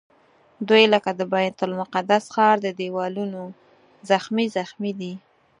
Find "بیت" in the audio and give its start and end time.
1.33-1.57